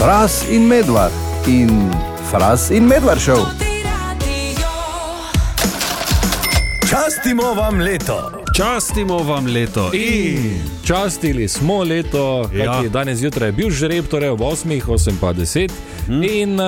Fras 0.00 0.44
in 0.48 0.62
medvard 0.62 1.12
in 1.46 1.90
Fras 2.30 2.70
in 2.70 2.84
medvard 2.84 3.20
šel. 3.20 3.44
Častimo 6.88 7.54
vam 7.54 7.78
leto. 7.78 8.30
Častimo 8.56 9.18
vam 9.18 9.46
leto. 9.46 9.90
In 9.92 10.54
častili 10.84 11.48
smo 11.48 11.82
leto, 11.82 12.50
Ja. 12.54 12.64
ja. 12.64 12.88
danes 12.88 13.18
zjutraj 13.18 13.48
je 13.48 13.52
bil 13.52 13.70
žreb, 13.70 14.06
torej 14.06 14.28
ob 14.28 14.40
8, 14.40 14.82
8 14.82 15.12
pa 15.20 15.32
10. 15.32 15.70
Hmm. 16.06 16.22
In 16.24 16.54
uh, 16.54 16.66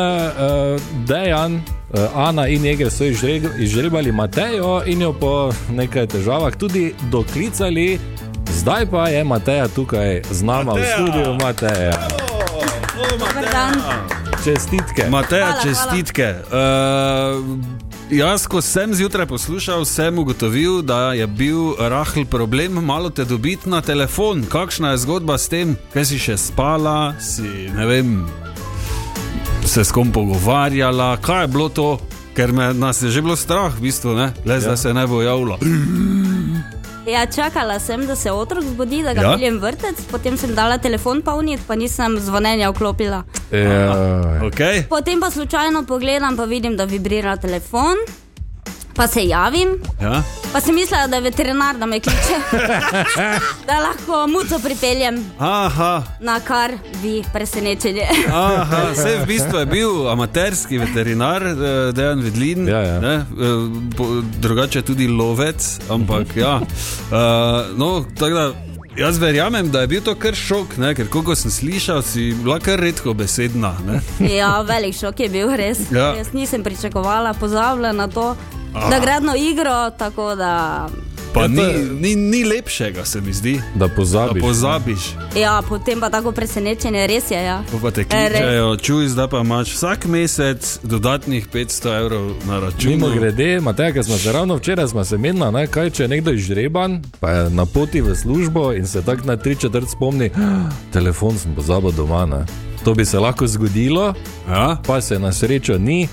Dejan, 1.06 1.54
uh, 1.54 1.62
Ana 2.16 2.46
in 2.46 2.64
Jeger 2.64 2.90
so 2.90 3.04
izžre- 3.04 3.58
izžrebali 3.58 4.12
Matejo 4.12 4.82
in 4.86 5.02
jo 5.02 5.12
po 5.12 5.32
nekaj 5.70 6.06
težavah 6.08 6.52
tudi 6.54 6.92
doklicali. 7.02 7.98
Zdaj 8.52 8.86
pa 8.86 9.08
je 9.08 9.24
Mateja 9.24 9.68
tukaj 9.68 10.22
z 10.30 10.42
nama 10.42 10.64
Mateja! 10.64 10.84
v 10.86 11.00
studiu, 11.00 11.34
Mateja. 11.36 12.21
Dan. 13.52 13.74
Čestitke. 14.44 15.06
Mateja, 15.10 15.46
Hvala, 15.46 15.62
čestitke. 15.62 16.34
Uh, 16.48 17.58
jaz, 18.10 18.46
ko 18.46 18.62
sem 18.64 18.94
zjutraj 18.94 19.26
poslušal, 19.26 19.84
sem 19.84 20.18
ugotovil, 20.18 20.80
da 20.82 21.12
je 21.12 21.26
bil 21.26 21.76
rahl 21.78 22.24
problem 22.24 22.72
malo 22.72 23.10
te 23.10 23.24
dobiti 23.24 23.68
na 23.68 23.80
telefon. 23.80 24.44
Kakšna 24.48 24.90
je 24.90 25.04
zgodba 25.04 25.38
s 25.38 25.52
tem, 25.52 25.76
kaj 25.92 26.04
si 26.04 26.18
še 26.18 26.38
spala, 26.40 27.12
si 27.20 27.68
ne 27.76 27.86
vem, 27.86 28.24
se 29.68 29.84
s 29.84 29.92
kom 29.92 30.12
pogovarjala, 30.12 31.16
kaj 31.20 31.44
je 31.44 31.52
bilo 31.52 31.68
to, 31.68 31.90
ker 32.32 32.56
me, 32.56 32.72
nas 32.74 33.02
je 33.02 33.12
že 33.12 33.20
bilo 33.20 33.36
strah, 33.36 33.76
v 33.76 33.92
bistvu, 33.92 34.16
ne? 34.16 34.32
le 34.48 34.60
zdaj 34.64 34.80
ja. 34.80 34.80
se 34.80 34.94
ne 34.96 35.04
bo 35.06 35.20
javilo. 35.22 35.60
Ja, 37.06 37.26
čakala 37.26 37.78
sem, 37.78 38.06
da 38.06 38.16
se 38.16 38.32
otrok 38.32 38.64
zbudi, 38.64 39.02
da 39.02 39.14
ga 39.14 39.20
Ja? 39.20 39.30
ja? 39.30 39.36
peljem 39.36 39.58
vrtec, 39.58 40.04
potem 40.10 40.36
sem 40.36 40.54
dala 40.54 40.78
telefon 40.78 41.22
polnit, 41.22 41.60
pa 41.66 41.74
nisem 41.74 42.18
zvonjenja 42.18 42.70
vklopila. 42.70 43.24
Ja, 43.50 44.38
Okay? 44.42 44.82
Potem 44.88 45.20
pa 45.20 45.30
slučajno 45.30 45.84
pogledam, 45.86 46.36
pa 46.36 46.44
vidim, 46.44 46.76
da 46.76 46.84
vibrira 46.84 47.36
telefon, 47.36 47.96
pa 48.94 49.06
se 49.06 49.26
javim, 49.26 49.68
Ja? 50.02 50.22
pa 50.52 50.60
sem 50.60 50.74
mislila, 50.74 51.06
da 51.06 51.16
je 51.16 51.22
veterinar, 51.22 51.76
da 51.78 51.86
me 51.86 52.00
kliče, 52.00 52.36
da 53.68 53.78
lahko 53.80 54.26
muco 54.26 54.58
pripeljem, 54.58 55.24
Aha, 55.38 56.02
na 56.20 56.40
kar 56.40 56.72
vi 57.02 57.22
presenečenje. 57.32 58.06
Aha, 58.32 58.82
vse 58.94 59.16
v 59.22 59.26
bistvu 59.26 59.58
je 59.58 59.66
bil 59.66 60.08
amaterski 60.10 60.78
veterinar, 60.78 61.42
eh, 61.46 61.92
Dejan 61.92 62.20
Vidlin, 62.20 62.68
Ja, 62.68 62.80
ja. 62.80 63.00
Ne, 63.00 63.14
eh, 63.14 63.24
drugače 64.40 64.82
tudi 64.82 65.08
lovec, 65.08 65.78
ampak 65.90 66.36
ja. 66.36 66.60
Uh, 66.60 67.16
no, 67.80 68.04
tako 68.18 68.34
da. 68.34 68.71
Jaz 68.96 69.18
verjamem, 69.18 69.70
da 69.70 69.80
je 69.80 69.86
bil 69.86 70.02
to 70.04 70.12
kar 70.14 70.34
šok, 70.34 70.76
ne? 70.76 70.94
ker 70.94 71.08
koliko 71.08 71.34
sem 71.34 71.50
slišal, 71.50 72.02
si 72.02 72.34
bila 72.36 72.58
kar 72.60 72.80
redko 72.80 73.14
besedna. 73.14 73.72
Ne? 73.86 74.00
Ja, 74.38 74.60
velik 74.68 74.96
šok 74.96 75.20
je 75.20 75.28
bil 75.32 75.54
res. 75.56 75.80
Ja. 75.90 76.12
Jaz 76.18 76.32
nisem 76.36 76.64
pričakovala, 76.64 77.32
pozabila 77.40 77.92
na 77.92 78.08
to, 78.08 78.34
da 78.74 79.00
gradno 79.00 79.32
igro, 79.36 79.90
tako 79.98 80.34
da. 80.34 80.88
Pa 81.34 81.40
Ja, 81.42 81.48
ni, 81.48 81.62
ni, 82.00 82.16
ni 82.16 82.44
lepšega, 82.44 83.04
se 83.04 83.20
mi 83.20 83.32
zdi, 83.32 83.60
da 83.74 83.86
da 83.86 83.88
pozabiš. 83.88 84.42
pozabiš. 84.42 84.98
Ja, 85.36 85.62
potem 85.62 86.00
pa 86.00 86.10
tako 86.10 86.32
presenečenje, 86.32 87.06
res 87.06 87.30
je. 87.30 87.38
Ja. 87.38 87.62
Pa 87.74 87.90
te 87.90 88.00
E, 88.00 88.04
kličejo, 88.04 88.76
čuj, 88.76 89.08
zdaj 89.08 89.28
pa 89.28 89.40
imaš 89.40 89.72
vsak 89.72 90.04
mesec 90.06 90.78
dodatnih 90.82 91.48
500 91.48 91.96
evrov 91.96 92.32
na 92.44 92.60
računu. 92.60 92.90
Mimo 92.90 93.08
grede, 93.10 93.60
Matej, 93.60 93.92
ker 93.92 94.04
smo 94.04 94.16
se 94.16 94.32
ravno 94.32 94.56
včeraj 94.56 94.88
smo 94.88 95.04
se 95.04 95.18
menili, 95.18 95.32
kaj 95.66 95.90
če 95.90 96.02
je 96.02 96.08
nekdo 96.08 96.32
izžreban, 96.32 97.02
pa 97.20 97.30
je 97.30 97.50
na 97.50 97.66
poti 97.66 98.00
v 98.00 98.14
službo 98.14 98.72
in 98.72 98.86
se 98.86 99.02
tako 99.02 99.22
na 99.24 99.36
tri 99.36 99.56
četrt 99.56 99.88
spomni, 99.88 100.26
"Ah, 100.28 100.68
telefon 100.92 101.38
sem 101.38 101.54
pozabil 101.54 101.90
doma. 101.90 102.26
Ne. 102.26 102.44
To 102.84 102.94
bi 102.94 103.04
se 103.04 103.18
lahko 103.18 103.46
zgodilo, 103.46 104.14
Ja? 104.48 104.76
pa 104.86 105.00
se 105.00 105.18
na 105.18 105.32
srečo 105.32 105.78
ni. 105.78 106.08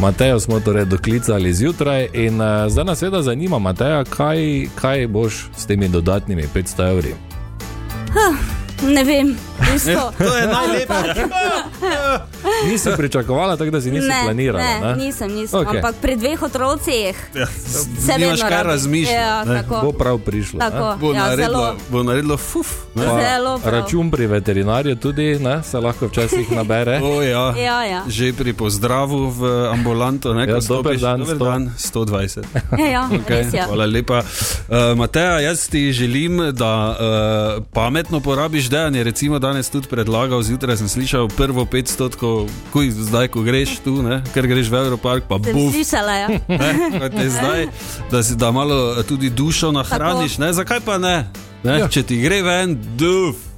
Matejo 0.00 0.40
smo 0.40 0.60
torej 0.60 0.84
doklicali 0.84 1.54
zjutraj 1.54 2.08
in 2.12 2.40
uh, 2.40 2.68
zdaj 2.68 2.84
nas 2.84 2.98
seveda 2.98 3.22
zanima, 3.22 3.58
Mateja, 3.58 4.04
kaj, 4.04 4.66
kaj 4.74 5.06
boš 5.06 5.48
s 5.56 5.66
temi 5.66 5.88
dodatnimi 5.88 6.48
500 6.54 6.90
evri. 6.90 7.14
Ne 8.84 9.04
vem, 9.04 9.36
isto. 9.76 10.12
To 10.18 10.36
je 10.36 10.46
najlepše. 10.46 11.24
Nisi 12.66 12.88
pričakovala, 12.96 13.56
tako 13.56 13.70
da 13.70 13.80
si 13.80 13.90
nisi 13.90 14.08
ne, 14.08 14.20
planirala. 14.24 14.64
ne, 14.64 14.80
ne? 14.80 14.96
nisem, 14.96 15.30
nisem. 15.30 15.60
Okay. 15.60 15.76
Ampak 15.76 15.94
pri 15.96 16.16
dveh 16.16 16.42
otrocih 16.42 17.16
Ja, 17.34 17.46
se 17.98 18.12
nimaš 18.18 18.30
vedno 18.32 18.48
kaj 18.48 18.62
razmišljati. 18.62 19.20
Ja, 19.20 19.44
ne. 19.44 19.62
Bo 19.82 19.92
prav 19.92 20.18
prišlo. 20.18 20.58
ne? 20.58 20.70
tako. 20.70 20.96
Bo, 21.00 21.12
ja, 21.12 21.20
naredilo, 21.20 21.48
zelo. 21.48 21.76
bo 21.88 22.02
naredilo 22.02 22.36
fuf. 22.36 22.68
Ne? 22.94 23.04
Račun 23.64 24.10
pri 24.10 24.26
veterinarju 24.26 24.96
tudi 24.96 25.38
ne, 25.38 25.62
se 25.62 25.78
lahko 25.78 26.06
včasih 26.06 26.52
nabere. 26.52 27.00
O, 27.04 27.22
ja. 27.22 27.54
Ja, 27.56 27.84
ja. 27.84 28.02
Že 28.08 28.32
pri 28.32 28.52
pozdravu 28.52 29.28
v 29.28 29.40
ambulanto, 29.68 30.34
ne, 30.34 30.42
Ja, 30.42 30.58
dober 30.60 30.98
dan, 30.98 31.20
dober 31.20 31.36
sto. 31.36 31.44
dan 31.44 31.62
120. 31.78 32.42
ja, 32.92 33.08
Okay, 33.12 33.28
res 33.38 33.54
je. 33.54 33.62
hvala 33.62 33.86
lepa. 33.86 34.18
Uh, 34.18 34.96
Mateja, 34.96 35.40
jaz 35.40 35.68
ti 35.68 35.92
želim, 35.92 36.50
da 36.52 36.72
uh, 36.90 37.64
pametno 37.72 38.20
porabiš 38.20 38.64
dejanje. 38.72 39.04
Recimo 39.04 39.38
danes 39.38 39.70
tudi 39.70 39.90
predlagal, 39.92 40.42
zjutraj 40.42 40.80
sem 40.80 40.88
slišal 40.88 41.28
prvo 41.36 41.64
500, 41.68 42.48
kuj 42.72 42.90
zdaj, 42.90 43.28
ko 43.28 43.44
greš 43.44 43.78
tu, 43.84 44.00
ne, 44.02 44.22
ker 44.32 44.48
greš 44.48 44.72
v 44.72 44.80
Europark, 44.86 45.28
pa 45.28 45.36
buf. 45.36 45.76
slišala, 45.76 46.12
ja. 46.16 46.28
Ne, 47.12 47.24
je 47.24 47.30
zdaj, 47.30 47.68
da 48.10 48.22
si 48.22 48.36
da 48.36 48.50
malo 48.50 49.02
tudi 49.04 49.30
dušo 49.30 49.72
nahraniš. 49.72 50.38
Ne, 50.38 50.52
zakaj 50.52 50.80
pa 50.80 50.98
ne? 50.98 51.28
ne 51.62 51.78
ja. 51.84 51.88
Če 51.88 52.02
ti 52.02 52.20
gre 52.24 52.42
ven, 52.42 52.78
duf. 52.96 53.51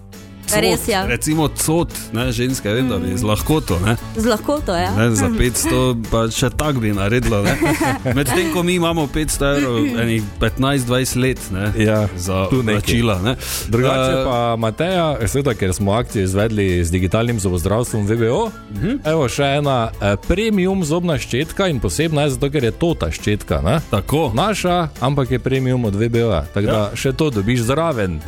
Res 0.57 0.89
je. 0.89 1.07
Recimo 1.07 1.49
cot, 1.51 1.89
ne, 2.13 2.33
ženske, 2.33 2.69
vem, 2.69 2.89
da 2.89 2.99
bi 2.99 3.13
z 3.13 3.23
lahkoto. 3.23 3.79
Ne, 3.81 3.97
Z 4.17 4.27
lahkoto, 4.27 4.75
ja. 4.75 4.91
ne, 4.93 5.11
za 5.13 5.29
500, 5.29 5.81
pa 6.11 6.29
še 6.29 6.51
tak 6.51 6.77
bi 6.77 6.91
naredilo. 6.91 7.43
ne. 7.43 7.55
Medtem 8.17 8.53
ko 8.53 8.63
mi 8.63 8.75
imamo 8.75 9.07
500 9.07 9.57
evrov, 9.57 9.77
enih 9.97 10.23
15-20 10.39 11.17
let 11.17 11.41
ne, 11.51 11.73
Ja, 11.77 12.09
za 12.17 12.47
plačila. 12.49 13.19
Ne. 13.21 13.37
Drugače 13.69 14.13
Eh, 14.15 14.25
pa 14.25 14.57
Mateja, 14.57 15.07
seveda, 15.25 15.55
ker 15.55 15.73
smo 15.73 15.93
akcijo 15.93 16.23
izvedli 16.23 16.85
z 16.85 16.91
digitalnim 16.91 17.39
zobozdravstvom 17.39 18.07
VBO, 18.07 18.51
Mhm. 18.71 18.91
evo 19.05 19.29
še 19.29 19.45
ena 19.55 19.91
eh, 19.93 20.17
premium 20.19 20.85
zobna 20.85 21.15
ščetka 21.15 21.67
in 21.67 21.81
posebna 21.81 22.23
je 22.23 22.31
zato, 22.31 22.51
ker 22.51 22.65
je 22.65 22.71
to 22.73 22.95
ta 22.95 23.07
ščetka. 23.09 23.61
Ne? 23.61 23.81
Tako. 23.91 24.31
Naša, 24.35 24.89
ampak 25.01 25.31
je 25.31 25.39
premium 25.41 25.85
od 25.85 25.95
VBO. 25.95 26.31
-ja. 26.31 26.45
Tako 26.47 26.67
da 26.67 26.91
še 26.95 27.13
to 27.13 27.31
dobiš 27.31 27.61
zraven. 27.63 28.21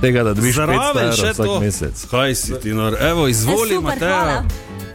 Tega, 0.00 0.22
da 0.22 0.34
dobiš 0.34 0.52
500 0.52 0.54
Zraven 0.56 1.02
evrov 1.02 1.16
še 1.16 1.30
vsak 1.30 1.46
to. 1.46 1.60
mesec. 1.60 2.04
Kaj 2.06 2.34
si 2.34 2.52
ti 2.56 2.70
nor? 2.70 2.96
Evo, 3.00 3.28
izvoli, 3.28 3.70
E, 3.70 3.74
super, 3.74 3.90
Mateja. 3.90 4.16
hvala. 4.16 4.44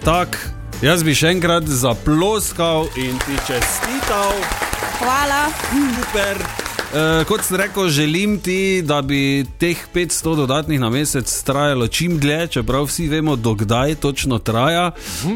Tak, 0.02 0.38
jaz 0.82 1.04
bi 1.04 1.14
še 1.14 1.28
enkrat 1.30 1.64
zaploskal 1.66 2.88
in 2.96 3.18
ti 3.20 3.36
čestital. 3.40 4.34
Hvala. 4.98 5.50
Super. 5.96 6.38
Uh, 6.88 7.26
kot 7.26 7.44
sem 7.44 7.58
rekel, 7.58 7.90
želim 7.90 8.40
ti, 8.40 8.58
da 8.82 9.02
bi 9.02 9.20
teh 9.58 9.76
500 9.90 10.36
dodatnih 10.38 10.80
na 10.80 10.90
mesec 10.90 11.28
trajalo 11.42 11.88
čim 11.88 12.20
dlje, 12.20 12.48
čeprav 12.50 12.86
vsi 12.86 13.08
vemo, 13.08 13.36
dokdaj 13.36 13.96
točno 13.96 14.38
traja. 14.40 14.92
Uh, 15.26 15.32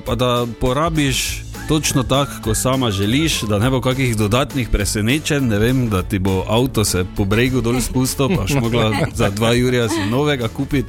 pa 0.00 0.14
da 0.14 0.30
porabiš 0.54 1.42
točno 1.68 2.02
tako, 2.02 2.32
kot 2.44 2.56
sama 2.56 2.90
želiš, 2.90 3.42
da 3.42 3.58
ne 3.58 3.70
bo 3.70 3.80
kakih 3.80 4.16
dodatnih 4.16 4.68
presenečenj. 4.68 5.46
Ne 5.46 5.58
vem, 5.58 5.88
da 5.88 6.02
ti 6.02 6.18
bo 6.18 6.44
avto 6.48 6.84
se 6.84 7.04
po 7.16 7.24
bregu 7.24 7.60
dol 7.60 7.80
spustil, 7.80 8.28
pa 8.36 8.46
še 8.48 8.60
mogla 8.60 8.92
za 9.14 9.30
dva 9.30 9.52
jurja 9.52 9.88
si 9.88 10.06
novega 10.10 10.48
kupiti. 10.48 10.88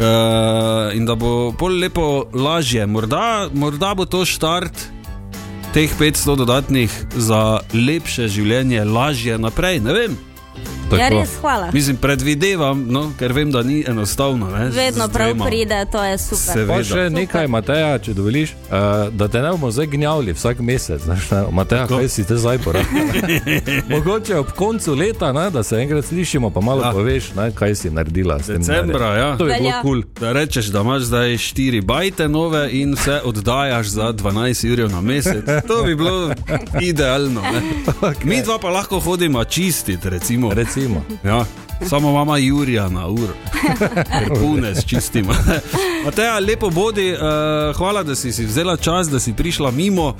Uh, 0.00 0.96
in 0.96 1.06
da 1.06 1.14
bo 1.14 1.52
pol 1.52 1.78
lepo 1.78 2.26
lažje. 2.34 2.86
Morda, 2.86 3.48
morda 3.52 3.94
bo 3.94 4.04
to 4.04 4.24
štart 4.24 4.88
teh 5.74 5.92
500 6.00 6.36
dodatnih 6.36 6.90
za 7.16 7.60
lepše 7.74 8.28
življenje, 8.28 8.84
lažje 8.84 9.38
naprej. 9.38 9.80
Ne 9.84 9.94
vem. 9.94 10.18
Ja, 10.92 11.08
res, 11.10 11.30
hvala. 11.36 11.70
Mislim, 11.72 11.96
predvidevam, 11.96 12.86
no, 12.88 13.12
ker 13.14 13.32
vem, 13.32 13.50
da 13.50 13.62
ni 13.62 13.84
enostavno. 13.84 14.46
Ne, 14.48 14.68
Vedno 14.70 15.08
prav 15.08 15.34
pride, 15.40 15.86
to 15.86 16.04
je 16.04 16.18
super. 16.18 16.36
Se- 16.38 16.46
Pa 16.46 16.52
Seveda. 16.52 16.84
še 16.84 17.10
nekaj, 17.10 17.46
Mateja, 17.48 17.98
če 17.98 18.12
dovoliš, 18.12 18.50
uh, 18.50 18.76
da 19.10 19.28
te 19.28 19.40
ne 19.40 19.50
bomo 19.50 19.70
zdaj 19.70 19.86
gnjavili 19.88 20.32
vsak 20.32 20.58
mesec. 20.60 21.00
Znaš, 21.00 21.30
ne? 21.30 21.42
Mateja, 21.50 21.86
kaj 21.86 22.08
si 22.08 22.24
te 22.24 22.36
zdaj 22.36 22.58
porabil? 22.58 23.10
Mogoče 23.90 24.36
ob 24.36 24.50
koncu 24.52 24.94
leta, 24.94 25.32
ne, 25.32 25.50
da 25.50 25.62
se 25.62 25.76
enkrat 25.76 26.04
slišimo, 26.04 26.50
pa 26.50 26.60
malo 26.60 26.82
Ja. 26.82 26.92
poveš, 26.92 27.32
ne, 27.34 27.50
kaj 27.52 27.74
si 27.76 27.90
naredila. 27.90 28.38
s 28.38 28.46
tem 28.46 28.56
Decembra, 28.58 29.14
ja. 29.14 29.36
To 29.36 29.46
je 29.46 29.58
bilo 29.58 29.72
kul. 29.72 29.90
Cool. 29.92 30.02
Da 30.20 30.32
rečeš, 30.32 30.66
da 30.66 30.80
imaš 30.80 31.02
zdaj 31.02 31.28
4 31.30 31.82
bajte 31.82 32.28
nove 32.28 32.68
in 32.72 32.94
vse 32.94 33.20
oddajaš 33.24 33.86
za 33.88 34.12
12 34.12 34.30
ur 34.74 34.90
na 34.90 35.00
mesec. 35.02 35.44
To 35.66 35.82
bi 35.82 35.94
bilo 35.94 36.30
idealno. 36.82 37.42
Okay. 38.00 38.24
Mi 38.24 38.42
dva 38.42 38.58
pa 38.58 38.68
lahko 38.70 39.00
hodimo 39.00 39.44
čistiti, 39.44 40.10
recimo. 40.10 40.50
Recimo. 40.50 40.79
Ja. 41.24 41.44
Samo 41.88 42.12
mama 42.12 42.38
Jurija 42.38 42.88
na 42.88 43.06
uro, 43.06 43.32
ker 43.88 44.28
pune 44.40 44.74
s 44.74 44.84
čistimo. 44.84 45.32
Mateja, 46.04 46.38
lepo 46.38 46.70
bodi, 46.70 47.12
uh, 47.12 47.18
hvala, 47.76 48.02
da 48.02 48.14
si, 48.14 48.32
si 48.32 48.44
vzela 48.44 48.76
čas, 48.76 49.08
da 49.08 49.20
si 49.20 49.32
prišla 49.32 49.70
mimo. 49.70 50.06
Uh, 50.06 50.16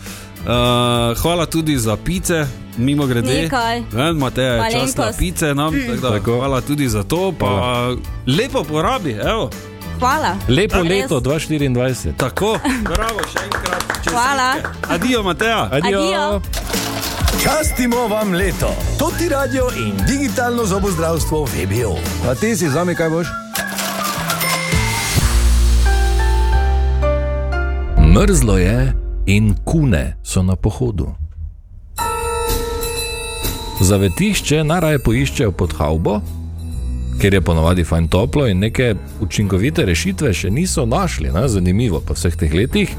hvala 1.17 1.47
tudi 1.47 1.79
za 1.79 1.97
pice, 1.97 2.47
mimo 2.77 3.07
grede. 3.07 3.43
Nekaj. 3.43 3.81
Ne, 3.93 4.13
Mateja 4.13 4.53
je 4.53 4.61
čas 4.63 4.73
na 4.73 4.79
Malenkost. 4.79 5.19
pice 5.19 5.55
nam, 5.55 5.73
tako 5.87 6.01
da 6.01 6.11
Tako. 6.11 6.37
hvala 6.37 6.61
tudi 6.61 6.89
za 6.89 7.03
to. 7.03 7.33
Pa 7.33 7.89
lepo 8.27 8.65
porabi, 8.65 9.11
evo. 9.13 9.51
hvala. 9.99 10.37
Lepo 10.49 10.77
Res. 10.77 10.89
leto 10.91 11.21
2024. 11.21 12.13
Tako, 12.17 12.59
bravo, 12.83 13.21
še 13.33 13.39
enkrat. 13.45 13.81
čestitke. 13.81 14.11
Hvala. 14.11 14.55
Adijo, 14.89 15.23
Mateja. 15.23 15.69
Adijo. 15.73 16.01
Adijo. 16.01 16.90
Častimo 17.39 18.09
vam 18.09 18.35
leto. 18.35 18.75
To 18.99 19.11
ti 19.19 19.29
radio 19.29 19.69
in 19.79 19.95
digitalno 20.07 20.67
zobozdravstvo 20.67 21.45
VBO. 21.45 21.95
A 22.31 22.35
ti 22.35 22.57
si 22.57 22.69
zami 22.69 22.95
kaj 22.95 23.11
boš? 23.11 23.27
Mrzlo 28.15 28.59
je 28.59 28.93
in 29.27 29.55
kune 29.65 30.17
so 30.23 30.43
na 30.43 30.57
pohodu. 30.57 31.15
Zavetišče 33.81 34.65
najraje 34.65 34.99
poiščejo 34.99 35.53
pod 35.53 35.73
havbo, 35.79 36.21
ker 37.21 37.35
je 37.35 37.41
ponovadi 37.41 37.85
fajn 37.85 38.09
toplo 38.09 38.49
in 38.49 38.59
neke 38.59 38.95
učinkovite 39.21 39.85
rešitve 39.85 40.35
še 40.35 40.51
niso 40.51 40.87
našli, 40.87 41.31
ne? 41.33 41.49
zanimivo 41.49 42.01
po 42.01 42.15
vseh 42.19 42.37
teh 42.37 42.55
letih. 42.55 42.97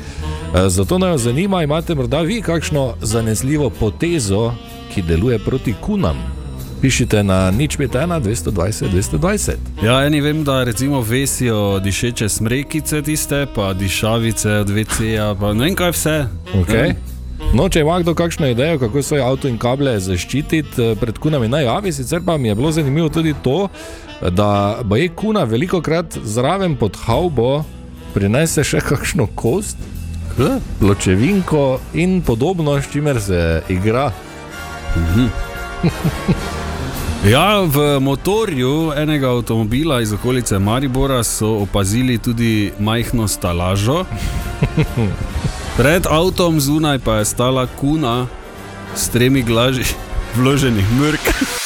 E, 0.55 0.69
Zato 0.69 0.97
naj 0.97 1.11
vas 1.11 1.21
zanima, 1.21 1.63
imate 1.63 1.95
morda 1.95 2.21
vi 2.21 2.41
kakšno 2.41 2.93
zanesljivo 3.01 3.69
potezo, 3.69 4.53
ki 4.93 5.01
deluje 5.01 5.39
proti 5.39 5.73
kunam. 5.81 6.17
Pišite 6.81 7.23
na 7.23 7.51
nič 7.51 7.77
51 7.77 8.21
220 8.21 8.85
220. 9.21 9.51
Ja, 9.83 10.05
eni 10.05 10.21
vem, 10.21 10.43
da 10.43 10.63
recimo 10.63 11.01
vesijo 11.01 11.79
dišeče 11.79 12.29
smrekice 12.29 13.01
tiste, 13.01 13.45
pa 13.55 13.73
dišavice 13.73 14.49
od 14.49 14.69
VC-ja, 14.69 15.35
pa 15.39 15.53
ne 15.53 15.65
vem 15.65 15.75
kaj 15.75 15.91
vse. 15.91 16.25
Okay. 16.55 16.93
No, 17.53 17.69
če 17.69 17.79
ima 17.79 17.99
kdo 17.99 18.13
kakšno 18.15 18.47
idejo, 18.47 18.79
kako 18.79 19.01
svoj 19.01 19.21
avto 19.21 19.47
in 19.47 19.57
kable 19.57 19.99
zaščititi 19.99 20.81
eh, 20.81 20.95
pred 20.99 21.17
kunami, 21.19 21.47
naj 21.47 21.63
javi. 21.63 21.93
Sicer 21.93 22.21
pa 22.25 22.37
mi 22.37 22.47
je 22.47 22.55
bilo 22.55 22.71
zanimivo 22.71 23.09
tudi 23.09 23.33
to, 23.43 23.67
da 24.29 24.79
je 24.95 25.09
kuna 25.15 25.43
veliko 25.43 25.81
krat 25.81 26.17
zraven 26.23 26.75
pod 26.75 26.97
havbo 27.05 27.63
prinese 28.13 28.63
še 28.63 28.81
kakšno 28.83 29.27
kost, 29.35 29.77
pločevinko 30.79 31.79
in 31.93 32.21
podobno, 32.21 32.81
s 32.81 32.91
čimer 32.91 33.21
se 33.21 33.61
igra. 33.69 34.11
Ja, 37.25 37.61
v 37.61 37.99
motorju 37.99 38.91
enega 38.97 39.29
avtomobila 39.29 40.01
iz 40.01 40.13
okolice 40.13 40.59
Maribora 40.59 41.23
so 41.23 41.47
opazili 41.47 42.17
tudi 42.17 42.71
majhno 42.79 43.27
stalažo. 43.27 44.05
Pred 45.77 46.07
avtom 46.09 46.59
zunaj 46.59 46.99
pa 46.99 47.15
je 47.15 47.25
stala 47.25 47.67
kuna 47.79 48.27
s 48.95 49.09
tremi 49.09 49.41
glaži 49.41 49.83
vloženih 50.35 50.85
mrk. 50.91 51.60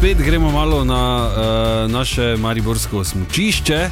Spet 0.00 0.18
gremo 0.18 0.50
malo 0.50 0.84
na 0.84 1.28
uh, 1.84 1.90
naše 1.90 2.36
mariborsko 2.36 3.04
smočišče. 3.04 3.90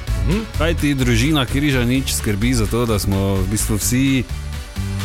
Kaj 0.58 0.74
ti 0.74 0.94
družina 0.94 1.46
Križanič 1.46 2.12
skrbi 2.14 2.54
za 2.54 2.66
to, 2.66 2.86
da 2.86 2.98
smo 2.98 3.34
v 3.34 3.44
bistvu 3.50 3.76
vsi 3.76 4.24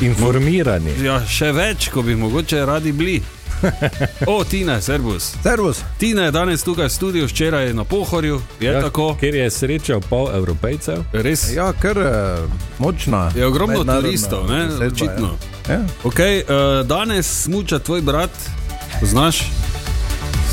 Informirani. 0.01 0.95
Ja, 1.03 1.19
še 1.27 1.51
več, 1.51 1.89
ko 1.91 2.01
bi 2.07 2.15
mogoče 2.15 2.65
radi 2.65 2.91
bili. 2.95 3.17
O, 4.31 4.43
Tina, 4.43 4.79
servus. 4.81 5.33
Servus. 5.43 5.81
Tina 5.99 6.23
je 6.23 6.31
danes 6.31 6.63
tukaj 6.63 6.87
v 6.87 6.93
studiu, 6.95 7.27
včeraj 7.27 7.67
je 7.67 7.73
na 7.73 7.83
pohorju, 7.83 8.39
je 8.63 8.71
ja, 8.71 8.79
tako. 8.81 9.17
Ker 9.19 9.35
je 9.35 9.49
srečal 9.51 9.99
pol 10.07 10.31
evropejcev. 10.31 11.03
Res 11.11 11.49
Ja, 11.51 11.73
kar 11.75 11.99
uh, 11.99 12.47
močna. 12.79 13.27
je 13.35 13.43
ogromno 13.43 13.83
turistov, 13.83 14.47
ne? 14.47 14.69
zasedba, 14.71 14.87
očitno. 14.87 15.35
Ja. 15.67 15.73
Ja, 15.73 15.83
Okay, 16.07 16.47
uh, 16.47 16.87
danes 16.87 17.27
smuča 17.43 17.79
tvoj 17.83 18.01
brat, 18.07 18.31
poznaš? 19.03 19.43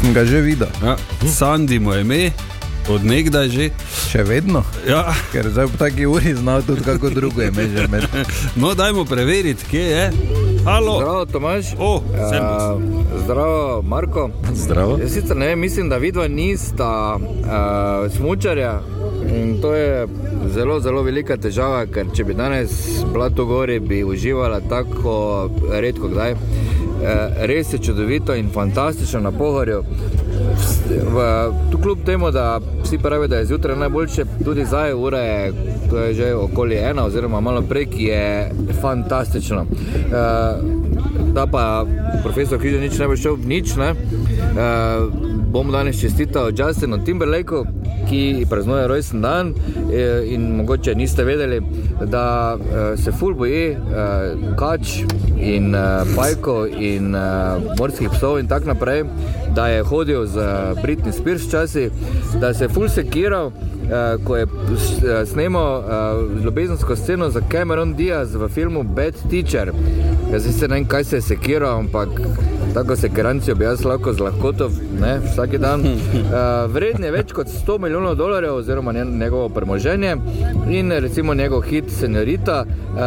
Sem 0.01 0.15
ga 0.15 0.25
že 0.25 0.41
videl, 0.41 0.69
Ja, 0.81 0.97
Sandy 1.29 1.79
mu 1.79 1.93
je 1.93 2.01
ime, 2.01 2.33
od 2.89 3.05
nekdaj 3.05 3.49
že. 3.49 3.67
še 4.09 4.25
vedno, 4.25 4.65
Ja, 4.89 5.13
ker 5.29 5.45
zdaj 5.47 5.67
v 5.67 5.77
taki 5.77 6.07
uri 6.07 6.33
znal 6.35 6.63
tudi 6.63 6.81
kako 6.81 7.11
drugo 7.11 7.43
je 7.43 7.53
že 7.53 7.85
med. 7.87 8.09
no, 8.57 8.75
dajmo 8.75 9.05
preveriti, 9.05 9.65
kje 9.65 9.85
je. 9.85 10.05
Halo. 10.65 10.97
Zdravo, 10.97 11.25
Tomaž. 11.27 11.65
O, 11.79 12.01
servus. 12.31 12.63
Uh, 12.63 12.81
zdravo, 13.25 13.83
Marko. 13.83 14.31
Zdravo. 14.53 14.99
Jaz 14.99 15.13
sicer 15.13 15.37
ne 15.37 15.47
vem, 15.47 15.61
mislim, 15.61 15.89
da 15.89 15.97
vidva 15.97 16.29
nista 16.29 17.17
uh, 17.17 18.13
smučarja. 18.13 18.81
In 19.31 19.61
to 19.61 19.75
je 19.75 20.07
zelo, 20.49 20.81
zelo 20.81 21.03
velika 21.03 21.37
težava, 21.37 21.87
ker 21.87 22.09
če 22.13 22.25
bi 22.25 22.35
danes 22.35 22.73
bila 23.13 23.31
tu 23.31 23.45
gori, 23.47 23.81
bi 23.81 24.05
uživala 24.05 24.61
tako 24.61 25.49
redko 25.71 26.09
kdaj. 26.09 26.33
Uh, 26.33 26.39
res 27.37 27.73
je 27.73 27.79
čudovito 27.79 28.35
in 28.35 28.51
fantastično 28.53 29.21
na 29.21 29.33
pohorju. 29.33 29.85
Tu 31.71 31.79
kljub 31.83 31.99
temu, 32.05 32.31
da 32.31 32.61
vsi 32.83 32.99
pravijo, 32.99 33.29
da 33.29 33.37
je 33.37 33.47
zjutraj 33.47 33.77
najboljše, 33.77 34.25
tudi 34.45 34.65
zdaj 34.65 34.95
ura 34.95 35.19
je, 35.19 35.53
to 35.91 35.99
je 35.99 36.15
že 36.15 36.35
okoli 36.35 36.77
ena 36.77 37.05
oziroma 37.05 37.41
malo 37.41 37.63
prej, 37.63 37.87
ki 37.87 38.05
je 38.05 38.51
fantastično. 38.81 39.61
Uh, 39.61 40.81
da 41.33 41.47
pa 41.47 41.87
profesor 42.23 42.59
Križan 42.59 42.81
nič 42.81 42.99
ne 42.99 43.07
bo 43.07 43.17
šel 43.17 43.35
v 43.35 43.47
nič, 43.47 43.77
ne. 43.77 43.95
Uh, 44.51 45.07
bom 45.53 45.71
danes 45.71 46.01
čestital 46.01 46.51
Justinu 46.51 46.99
Timberlakeu, 47.05 47.65
ki 48.09 48.47
praznuje 48.51 48.87
rojsten 48.87 49.23
dan 49.23 49.55
eh, 49.93 50.35
in 50.35 50.57
mogoče 50.57 50.95
niste 50.95 51.25
vedeli, 51.25 51.61
da 52.07 52.57
eh, 52.59 52.97
se 52.97 53.13
ful 53.13 53.35
boji 53.35 53.71
eh, 53.71 53.77
kač 54.59 55.01
in 55.39 55.75
eh, 55.75 56.03
pajko 56.17 56.67
in 56.67 57.15
eh, 57.15 57.75
morskih 57.79 58.11
psov 58.11 58.39
in 58.39 58.49
tako 58.49 58.73
naprej, 58.75 59.05
da 59.55 59.69
je 59.69 59.83
hodil 59.83 60.27
z 60.27 60.37
Britney 60.83 61.13
Spears 61.13 61.47
včasih, 61.47 61.91
da 62.41 62.55
se 62.55 62.69
ful 62.69 62.89
sekiral. 62.89 63.53
Uh, 63.91 64.25
ko 64.25 64.37
je 64.37 64.47
snemal 65.27 65.79
uh, 65.79 66.45
ljubezensko 66.45 66.97
sceno 66.97 67.31
za 67.31 67.41
Cameron 67.51 67.95
Diaz 67.95 68.37
v 68.37 68.49
filmu 68.49 68.83
Bad 68.83 69.15
Teacher. 69.31 69.73
Jaz 70.33 70.45
sicer 70.47 70.71
ne 70.71 70.77
vem, 70.77 70.85
kaj 70.87 71.05
se 71.05 71.17
je 71.17 71.23
sekiral, 71.23 71.79
ampak 71.79 72.09
tako 72.75 72.97
sekirancijo 72.97 73.55
bi 73.55 73.65
jaz 73.65 73.85
lahko 73.85 74.13
z 74.13 74.21
lahkoto 74.21 74.71
ne, 75.01 75.19
vsak 75.25 75.57
dan. 75.59 75.83
Uh, 76.31 76.37
vreden 76.71 77.05
je 77.05 77.11
več 77.11 77.33
kot 77.35 77.49
100 77.51 77.79
milijonov 77.83 78.15
dolarjev, 78.15 78.55
oziroma 78.55 78.93
nje- 78.93 79.05
njegovo 79.19 79.49
premoženje. 79.49 80.17
In 80.71 80.93
recimo 80.93 81.35
njegov 81.35 81.61
hit 81.61 81.91
Senorita 81.91 82.65
uh, 82.65 83.03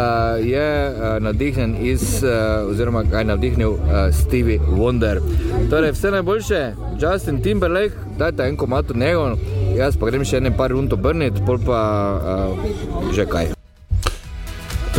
je 0.45 0.91
uh, 0.91 1.23
navdihnjen 1.23 1.75
iz, 1.79 2.23
uh, 2.23 2.69
oziroma 2.69 3.03
ga 3.03 3.19
je 3.19 3.25
navdihnil 3.25 3.69
uh, 3.69 3.79
Stevie 4.11 4.59
Wonder. 4.59 5.21
Torej, 5.69 5.91
vse 5.91 6.11
najboljše, 6.11 6.61
Justin 7.01 7.41
Timberlake, 7.41 7.95
dajte 8.17 8.43
en 8.43 8.57
komat 8.57 8.91
od 8.91 8.97
njega, 8.97 9.35
jaz 9.77 9.97
pa 9.97 10.11
grem 10.11 10.25
še 10.25 10.41
ene 10.43 10.51
par 10.57 10.75
rund 10.75 10.93
obrniti, 10.93 11.45
pol 11.45 11.61
pa 11.65 11.83
uh, 12.51 13.13
že 13.15 13.25
kaj. 13.25 13.53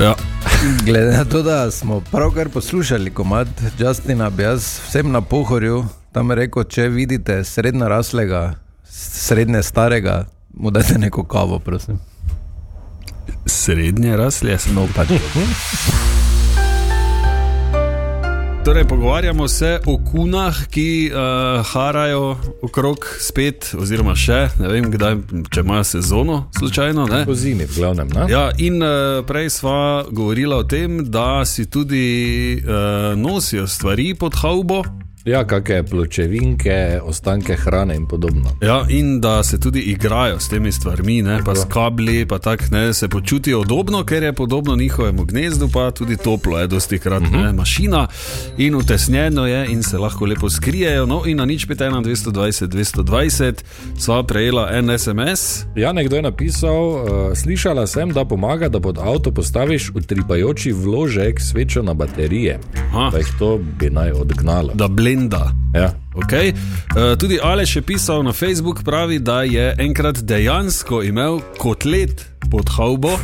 Ja. 0.01 0.15
Glede 0.85 1.17
na 1.17 1.25
to, 1.25 1.43
da 1.43 1.71
smo 1.71 2.01
pravkar 2.01 2.49
poslušali 2.49 3.11
komat 3.11 3.49
Justina, 3.79 4.31
bi 4.31 4.43
jaz 4.43 4.81
vsem 4.89 5.11
na 5.13 5.21
pohorju 5.21 5.85
tam 6.13 6.33
rekel, 6.33 6.65
če 6.65 6.89
vidite 6.89 7.45
srednje 7.45 7.89
raslega, 7.89 8.55
srednje 8.87 9.63
starega, 9.63 10.25
mu 10.55 10.71
dajte 10.71 10.99
neko 10.99 11.25
kavo, 11.25 11.59
prosim. 11.59 11.99
Srednje 13.47 14.17
raslje 14.17 14.59
smo. 14.59 14.81
No, 14.81 14.89
pač. 14.95 15.09
Torej, 18.65 18.85
pogovarjamo 18.85 19.49
se 19.49 19.79
o 19.87 19.99
kunah, 20.13 20.67
ki 20.71 21.11
uh, 21.13 21.67
harajo 21.67 22.37
okrog 22.63 22.97
spet, 23.21 23.75
oziroma 23.77 24.15
še 24.17 24.39
ne 24.57 24.71
vem, 24.73 24.87
kdaj, 24.89 25.19
če 25.53 25.61
imajo 25.61 25.85
sezono, 25.85 26.39
slučajno. 26.57 27.05
Ne? 27.11 27.21
Po 27.29 27.37
zimi, 27.37 27.67
v 27.69 27.77
glavnem. 27.77 28.09
Ne? 28.17 28.25
Ja, 28.33 28.47
in 28.57 28.81
uh, 28.81 29.21
prej 29.29 29.53
sva 29.59 30.07
govorila 30.09 30.63
o 30.63 30.65
tem, 30.65 31.03
da 31.13 31.45
si 31.45 31.67
tudi 31.69 32.07
uh, 32.65 33.13
nosijo 33.21 33.69
stvari 33.69 34.15
pod 34.17 34.41
havbo. 34.41 34.81
Ja, 35.25 35.41
kakšne 35.49 35.87
pločevinke, 35.89 37.01
ostanke 37.01 37.57
hrane 37.57 37.95
in 37.97 38.05
podobno. 38.07 38.51
Ja, 38.61 38.85
in 38.89 39.21
da 39.21 39.43
se 39.43 39.61
tudi 39.61 39.81
igrajo 39.81 40.41
s 40.41 40.49
temi 40.49 40.73
stvarmi, 40.73 41.23
ne, 41.23 41.39
pa 41.45 41.55
s 41.55 41.65
kabli, 41.69 42.27
pa 42.29 42.39
tako 42.39 42.65
ne, 42.71 42.95
se 42.95 43.09
počutijo 43.09 43.61
udobno, 43.61 44.05
ker 44.05 44.23
je 44.23 44.33
podobno 44.33 44.77
njihovemu 44.77 45.25
gnezdu, 45.25 45.69
pa 45.73 45.91
tudi 45.91 46.17
toplo 46.17 46.59
je, 46.59 46.67
dosti 46.67 46.99
krat 46.99 47.23
uh 47.23 47.29
-huh. 47.29 47.43
ne, 47.43 47.53
mašina 47.53 48.07
in 48.59 48.75
utesnjeno 48.75 49.47
je 49.47 49.67
in 49.73 49.83
se 49.83 49.99
lahko 49.99 50.27
lepo 50.27 50.51
skrijejo. 50.51 51.07
No, 51.07 51.23
in 51.27 51.37
na 51.37 51.45
nič 51.45 51.67
51, 51.67 52.05
220, 52.05 52.67
220 52.67 53.55
sva 53.99 54.23
prejela 54.23 54.69
en 54.73 54.99
SMS. 54.99 55.65
Ja, 55.77 55.93
nekdo 55.93 56.17
je 56.17 56.23
napisal, 56.23 56.89
uh, 56.89 57.05
slišala 57.35 57.87
sem, 57.87 58.13
da 58.13 58.25
pomaga, 58.25 58.69
da 58.69 58.81
pod 58.81 58.99
avto 58.99 59.31
postaviš 59.31 59.91
utripajoči 59.95 60.73
vložek 60.73 61.41
svečo 61.41 61.83
na 61.83 61.95
baterije. 61.95 62.61
Aha. 62.91 63.11
Da 63.13 63.19
jih 63.19 63.33
to 63.39 63.59
bi 63.81 63.91
naj 63.91 64.11
odgnalo. 64.13 64.73
Da 64.75 64.89
blenda. 65.15 65.53
Ja. 65.75 65.95
Okay. 66.15 66.53
Uh, 66.97 67.19
tudi 67.19 67.39
Aleš 67.43 67.77
je 67.77 67.83
pisal 67.83 68.23
na 68.23 68.33
Facebook, 68.33 68.83
pravi, 68.85 69.19
da 69.19 69.43
je 69.43 69.75
enkrat 69.79 70.19
dejansko 70.19 71.03
imel 71.03 71.41
kotlet 71.59 72.27
pod 72.51 72.69
havbo. 72.77 73.11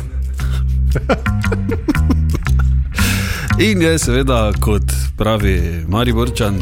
In 3.59 3.81
je 3.81 3.99
seveda, 3.99 4.51
kot 4.59 4.83
pravi 5.17 5.85
Mariborčan, 5.87 6.59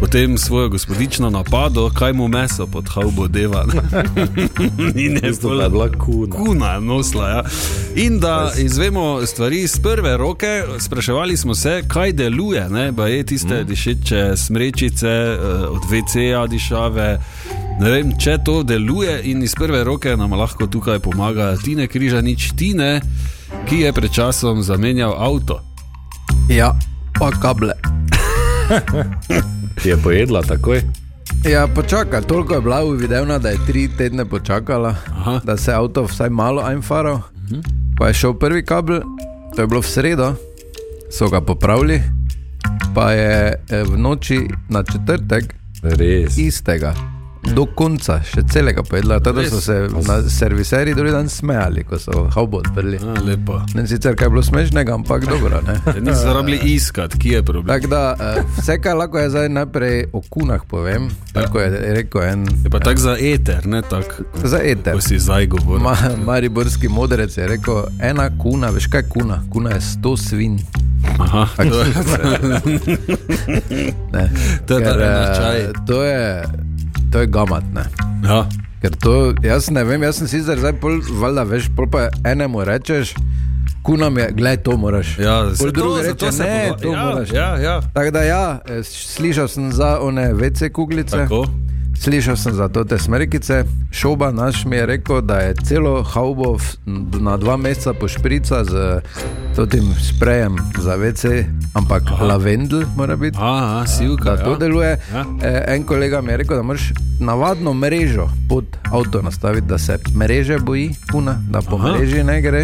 potem 0.00 0.38
svojo 0.38 0.68
gospodično 0.68 1.30
napado, 1.30 1.90
kaj 1.94 2.12
mu 2.12 2.28
meso 2.28 2.66
pod 2.66 2.88
haubo 2.88 3.28
deva. 3.28 3.64
In 5.04 5.16
je 5.16 5.28
je 5.62 5.68
bila 5.70 5.88
kuna. 5.98 6.36
kuna 6.36 6.66
je 6.66 6.80
nosila. 6.80 7.28
Ja. 7.28 7.42
In 7.94 8.20
da 8.20 8.52
izvemo 8.58 9.26
stvari 9.26 9.62
iz 9.62 9.80
prve 9.80 10.16
roke, 10.16 10.64
spraševali 10.78 11.36
smo 11.36 11.54
se, 11.54 11.82
kaj 11.88 12.12
deluje. 12.12 12.68
Ne? 12.68 12.92
Pa 12.96 13.06
je 13.06 13.26
tiste 13.26 13.62
mm. 13.62 13.66
dišeče 13.66 14.36
smrečice, 14.36 15.08
eh, 15.08 15.38
od 15.68 15.82
VC-ja 15.90 16.46
dišave. 16.46 17.20
Ne 17.80 17.90
vem, 17.90 18.18
če 18.18 18.38
to 18.44 18.62
deluje 18.62 19.20
in 19.22 19.42
iz 19.42 19.54
prve 19.54 19.84
roke 19.84 20.16
nam 20.16 20.32
lahko 20.32 20.66
tukaj 20.66 20.98
pomaga 20.98 21.56
Tine 21.64 21.86
Križanič, 21.86 22.52
Tine, 22.56 23.00
ki 23.68 23.80
je 23.80 23.92
pred 23.92 24.12
časom 24.12 24.62
zamenjal 24.62 25.14
avto. 25.18 25.60
Ja, 26.48 26.72
pa 27.18 27.30
kable. 27.30 27.72
Je 29.84 29.96
pojedla 29.96 30.42
takoj. 30.42 30.82
Ja, 31.50 31.68
počakaj, 31.74 32.20
toliko 32.20 32.54
je 32.54 32.60
bila 32.60 32.84
uvidevna, 32.84 33.38
da 33.38 33.48
je 33.48 33.58
tri 33.66 33.88
tedne 33.98 34.24
počakala, 34.24 34.94
Aha. 35.08 35.40
da 35.44 35.56
se 35.56 35.70
je 35.70 35.74
avto 35.74 36.04
vsaj 36.04 36.30
malo 36.30 36.62
ajnfaral. 36.62 37.20
Mhm. 37.44 37.60
Pa 37.98 38.08
je 38.08 38.14
šel 38.14 38.34
prvi 38.34 38.64
kabel, 38.64 39.00
to 39.56 39.62
je 39.62 39.66
bilo 39.66 39.80
v 39.80 39.86
sredo, 39.86 40.34
so 41.10 41.28
ga 41.28 41.40
popravili, 41.40 42.02
pa 42.94 43.12
je 43.12 43.54
eh, 43.68 43.82
v 43.84 43.98
noči 43.98 44.40
na 44.68 44.82
četrtek 44.82 45.54
Res. 45.82 46.38
istega. 46.38 46.94
Do 47.42 47.64
konca, 47.74 48.18
še 48.22 48.42
celega 48.52 48.82
pojedla, 48.82 49.16
tako 49.20 49.42
so 49.48 49.60
se 49.60 49.74
na 50.06 50.18
serviserji 50.28 50.94
drugi 50.94 51.10
dan 51.10 51.28
smejali, 51.28 51.84
ko 51.84 51.98
so 51.98 52.26
haubo 52.34 52.58
odprli. 52.60 52.98
A, 53.00 53.14
lepo. 53.24 53.56
Ne 53.74 53.86
sicer 53.88 54.14
kaj 54.16 54.26
je 54.26 54.30
bilo 54.30 54.42
smešnega, 54.42 54.94
ampak 54.94 55.24
dobro. 55.26 55.60
ne. 55.66 55.78
Niso 56.00 56.34
rabili 56.36 56.58
iskati, 56.76 57.18
ki 57.18 57.28
je 57.28 57.42
problem. 57.42 57.66
Tako 57.66 57.86
da 57.86 58.02
eh, 58.20 58.42
vse, 58.58 58.76
kar 58.80 58.96
lahko 58.96 59.18
je 59.18 59.30
zdaj 59.30 59.48
najprej 59.48 60.04
o 60.12 60.20
kunah 60.30 60.60
povem, 60.68 61.08
tako 61.32 61.60
je 61.60 61.94
rekel 61.94 62.22
en 62.22 62.46
Je 62.64 62.70
pa 62.70 62.78
tako 62.78 63.00
za 63.00 63.16
eter, 63.20 63.66
ne 63.66 63.82
tako. 63.82 64.14
za 64.44 64.60
eter. 64.62 64.94
Ko 64.94 65.00
si 65.00 65.18
zdaj 65.18 65.46
govoril. 65.46 65.82
Ma, 65.82 65.96
Mariborski 66.24 66.88
modrec 66.88 67.36
je 67.38 67.46
rekel, 67.48 67.82
ena 68.00 68.30
kuna, 68.38 68.70
veš 68.70 68.86
kaj 68.86 69.00
je 69.00 69.08
kuna? 69.08 69.42
Kuna 69.50 69.70
je 69.70 69.80
sto 69.80 70.16
svin. 70.16 70.60
Aha, 71.18 71.46
Tako 71.56 71.74
Ne. 74.12 74.30
To 74.66 74.78
je 74.78 74.84
Ker, 74.84 75.00
eh, 75.00 75.72
to 75.88 76.04
je, 76.04 76.44
to 77.12 77.20
je 77.20 77.26
gamat. 77.26 77.64
Ne. 77.74 77.84
ja. 78.24 78.44
Ker 78.80 78.94
to, 78.96 79.34
jaz 79.44 79.68
ne 79.70 79.84
vem, 79.84 80.02
jaz 80.02 80.22
sem 80.22 80.28
sicer 80.30 80.60
zdaj 80.60 80.78
pol, 80.80 81.02
valjda 81.20 81.44
veš, 81.44 81.68
pol 81.76 81.84
pa 81.92 82.06
enemu 82.24 82.64
rečeš, 82.64 83.12
kuna 83.84 84.08
mi 84.10 84.22
je, 84.22 84.30
gledaj, 84.32 84.62
to 84.64 84.76
moraš. 84.76 85.18
Ja, 85.18 85.54
se 85.54 85.70
drugi 85.70 85.80
to, 85.80 86.02
reče, 86.02 86.32
se 86.32 86.44
ne, 86.44 86.72
to 86.82 86.92
ja, 86.92 87.04
moraš. 87.04 87.32
Ja, 87.32 87.48
ja. 87.60 87.80
Tako 87.94 88.10
da 88.10 88.22
ja, 88.22 88.44
eh, 88.64 88.82
slišal 88.82 89.48
sem 89.48 89.72
za 89.72 89.98
one 90.00 90.32
WC 90.32 90.72
kuglice. 90.72 91.16
Tako. 91.16 91.44
Slišal 92.00 92.36
sem 92.36 92.54
za 92.56 92.68
to 92.68 92.84
te 92.84 92.98
smrkice, 92.98 93.64
šoba 93.92 94.30
naš 94.32 94.64
mi 94.64 94.76
je 94.76 94.86
rekel, 94.86 95.20
da 95.20 95.34
je 95.34 95.54
celo 95.64 96.02
haubo 96.02 96.56
na 97.20 97.36
dva 97.36 97.56
meseca 97.56 97.92
pošprica 97.92 98.64
z 98.64 99.02
tem 99.70 99.84
sprejem 100.00 100.56
za 100.78 100.96
WC, 100.96 101.44
ampak 101.74 102.02
Aha. 102.06 102.24
lavendel 102.24 102.82
mora 102.96 103.16
biti. 103.16 103.36
Aha, 103.40 103.86
sivka. 103.86 104.24
Da 104.24 104.44
to 104.44 104.50
ja. 104.50 104.56
deluje. 104.56 104.98
Ja. 105.12 105.24
Eh, 105.42 105.74
en 105.76 105.84
kolega 105.84 106.20
mi 106.20 106.32
je 106.32 106.36
rekel, 106.36 106.56
da 106.56 106.62
moraš 106.62 106.92
navadno 107.18 107.74
mrežo 107.74 108.28
pod 108.48 108.64
avto 108.92 109.22
nastaviti, 109.22 109.66
da 109.66 109.78
se 109.78 109.98
mreže 110.14 110.58
boji, 110.58 110.94
kuna, 111.12 111.36
da 111.50 111.60
po 111.60 111.76
Aha. 111.76 111.92
mreži 111.92 112.24
ne 112.24 112.40
gre. 112.40 112.62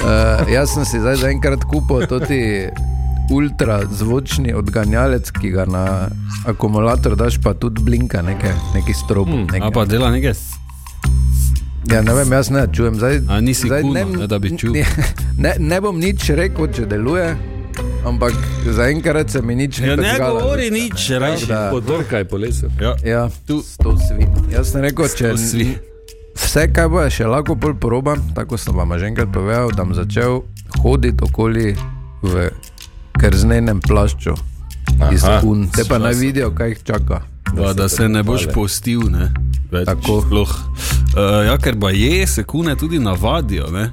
Uh, 0.00 0.52
jaz 0.52 0.74
sem 0.74 0.84
si 0.84 0.98
zdaj 0.98 1.16
zaenkrat 1.16 1.64
kupil 1.64 2.06
tudi 2.06 2.66
ultrazvočni 3.30 4.54
odganjalec, 4.54 5.30
ki 5.30 5.50
ga 5.50 5.64
na 5.64 5.84
akumulator 6.46 7.16
daš, 7.16 7.38
pa 7.38 7.54
tudi 7.54 7.82
blinka 7.82 8.22
nekaj, 8.22 8.52
neki 8.74 8.94
strop. 8.94 9.28
Hmm, 9.28 9.46
A 9.62 9.70
pa 9.70 9.84
dela 9.84 10.10
nekaj. 10.10 10.34
ja, 11.86 12.02
ne 12.02 12.14
vem, 12.14 12.32
jaz 12.32 12.50
ne 12.50 12.66
čujem. 12.72 12.94
Zdaj, 12.94 13.20
A 13.28 13.40
nisi 13.40 13.66
zdaj 13.66 13.82
kuna, 13.82 14.04
ne, 14.04 14.26
da 14.26 14.38
bi 14.38 14.58
čul? 14.58 14.72
Ne, 14.72 14.84
ne, 15.44 15.54
ne 15.58 15.80
bom 15.80 15.98
nič 15.98 16.30
rekel, 16.30 16.68
če 16.68 16.86
deluje, 16.86 17.36
ampak 18.06 18.32
zaenkrat 18.66 19.30
se 19.30 19.42
mi 19.42 19.54
nič 19.54 19.80
ne 19.80 19.88
Ja, 19.88 19.96
ne 19.96 20.14
govori 20.18 20.70
nič, 20.70 21.10
rajši. 21.10 21.46
Da. 21.46 21.68
Podrkaj 21.70 22.24
po 22.24 22.36
lesu. 22.36 22.66
Ja. 22.80 22.94
Ja, 23.04 23.22
Tu. 23.46 23.62
sto 23.62 23.96
svin. 23.98 24.28
Jaz 24.52 24.72
sem 24.72 24.82
rekel, 24.82 25.08
če 25.08 25.36
svin. 25.38 25.78
Vse, 26.40 26.68
kar 26.72 26.88
bo 26.88 27.02
še 27.10 27.26
lahko 27.28 27.54
bolj 27.54 27.74
probam, 27.82 28.20
tako 28.34 28.56
sem 28.56 28.72
vam 28.74 28.94
že 28.98 29.06
enkrat 29.06 29.28
povedal, 29.28 29.70
da 29.76 29.84
bom 29.84 29.92
začel 29.94 30.40
hoditi 30.80 31.20
okoli 31.26 31.74
v 32.22 32.48
krznenem 33.20 33.80
plašču. 33.80 34.34
Iz 35.12 35.24
kun, 35.42 35.68
te 35.70 35.84
pa 35.88 35.98
naj 35.98 36.14
vidijo, 36.14 36.50
kaj 36.50 36.68
jih 36.68 36.82
čaka. 36.84 37.22
Pa, 37.56 37.72
da 37.72 37.88
se 37.88 38.08
ne 38.08 38.22
boš 38.22 38.48
postil, 38.54 39.00
ne. 39.10 39.30
Več, 39.70 39.86
Tako. 39.86 40.20
Sploh. 40.26 40.52
Uh, 41.10 41.46
ja, 41.46 41.58
ker 41.58 41.78
pa 41.80 41.90
je, 41.90 42.26
se 42.26 42.44
kune 42.44 42.76
tudi 42.76 42.98
navadijo. 42.98 43.70
Ne? 43.70 43.90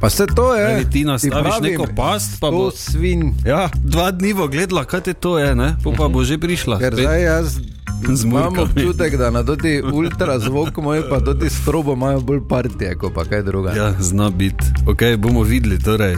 Pa 0.00 0.10
se 0.10 0.26
to 0.26 0.54
je. 0.54 0.66
Eni 0.74 0.84
ti 0.84 0.90
ti 0.90 1.04
nastaviš 1.04 1.32
pravim, 1.32 1.72
neko 1.72 1.86
past, 1.96 2.40
pa 2.40 2.50
bo- 2.50 2.70
svin. 2.70 3.34
Ja, 3.44 3.68
dva 3.84 4.10
dni 4.10 4.34
bo 4.34 4.48
gledala, 4.48 4.84
kaj 4.84 5.00
te 5.00 5.14
to 5.14 5.38
je, 5.38 5.54
ne? 5.54 5.74
Po 5.84 5.92
pa 5.92 6.08
bo 6.08 6.24
že 6.24 6.38
prišla. 6.38 6.78
Ker 6.78 6.94
spet. 6.94 7.04
zdaj 7.04 7.22
jaz 7.22 7.58
Z 8.18 8.24
imam 8.24 8.58
občutek, 8.58 9.16
da 9.18 9.30
na 9.30 9.42
toti 9.42 9.82
ultrazvok 9.98 10.76
moj 10.76 11.02
pa 11.10 11.20
toti 11.20 11.50
strobo 11.50 11.92
imajo 11.92 12.20
bolj 12.20 12.40
partije, 12.48 12.94
kot 12.94 13.14
pa 13.14 13.24
kaj 13.24 13.42
druga. 13.42 13.74
Ja, 13.74 13.92
zna 14.00 14.30
biti. 14.30 14.64
Okay, 14.86 15.16
bomo 15.16 15.42
videli, 15.42 15.78
torej, 15.82 16.14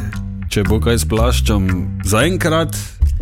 če 0.51 0.65
bo 0.67 0.81
kaj 0.83 0.99
s 0.99 1.07
plaščom. 1.07 1.67
Zaenkrat 2.11 2.75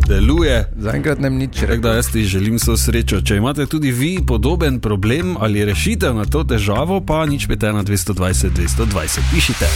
deluje. 0.09 0.63
Zaenkrat 0.81 1.21
ne 1.21 1.29
bom 1.29 1.37
nič 1.37 1.61
rekel. 1.61 1.81
da 1.83 1.93
jaz 1.99 2.09
ti 2.09 2.23
želim 2.25 2.57
vso 2.57 2.73
srečo. 2.77 3.21
Če 3.21 3.37
imate 3.37 3.67
tudi 3.69 3.91
vi 3.91 4.17
podoben 4.27 4.79
problem 4.81 5.37
ali 5.37 5.65
rešitev 5.65 6.15
na 6.17 6.25
to 6.25 6.43
težavo, 6.43 7.01
pa 7.05 7.25
nič 7.29 7.45
pete 7.47 7.69
na 7.73 7.83
220, 7.85 8.49
220, 8.57 9.29
pišite. 9.33 9.69